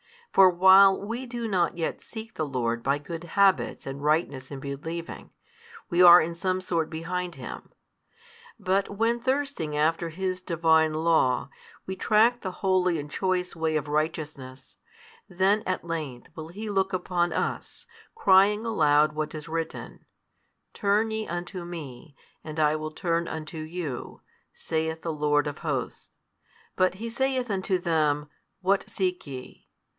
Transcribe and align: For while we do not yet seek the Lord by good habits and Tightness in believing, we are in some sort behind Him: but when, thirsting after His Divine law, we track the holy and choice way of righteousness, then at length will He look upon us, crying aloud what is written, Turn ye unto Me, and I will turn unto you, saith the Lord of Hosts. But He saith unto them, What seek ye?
For 0.33 0.49
while 0.49 0.99
we 0.99 1.25
do 1.27 1.47
not 1.47 1.77
yet 1.77 2.01
seek 2.01 2.33
the 2.33 2.45
Lord 2.45 2.81
by 2.81 2.97
good 2.99 3.23
habits 3.35 3.85
and 3.85 4.01
Tightness 4.01 4.49
in 4.49 4.61
believing, 4.61 5.29
we 5.89 6.01
are 6.01 6.21
in 6.21 6.33
some 6.33 6.59
sort 6.61 6.89
behind 6.89 7.35
Him: 7.35 7.69
but 8.57 8.89
when, 8.89 9.19
thirsting 9.19 9.75
after 9.77 10.09
His 10.09 10.41
Divine 10.41 10.93
law, 10.93 11.49
we 11.85 11.95
track 11.97 12.41
the 12.41 12.51
holy 12.63 12.97
and 12.97 13.11
choice 13.11 13.55
way 13.57 13.75
of 13.75 13.89
righteousness, 13.89 14.77
then 15.27 15.61
at 15.67 15.83
length 15.83 16.29
will 16.33 16.47
He 16.47 16.67
look 16.69 16.93
upon 16.93 17.31
us, 17.33 17.85
crying 18.15 18.65
aloud 18.65 19.11
what 19.11 19.35
is 19.35 19.49
written, 19.49 20.05
Turn 20.73 21.11
ye 21.11 21.27
unto 21.27 21.63
Me, 21.65 22.15
and 22.43 22.57
I 22.59 22.75
will 22.77 22.91
turn 22.91 23.27
unto 23.27 23.57
you, 23.59 24.21
saith 24.53 25.01
the 25.01 25.13
Lord 25.13 25.45
of 25.45 25.59
Hosts. 25.59 26.09
But 26.77 26.95
He 26.95 27.09
saith 27.09 27.51
unto 27.51 27.77
them, 27.77 28.29
What 28.61 28.89
seek 28.89 29.27
ye? 29.27 29.67